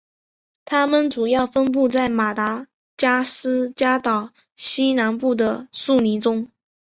[0.65, 2.65] 它们主要分布在马达
[2.97, 6.49] 加斯加岛西南部的树林中。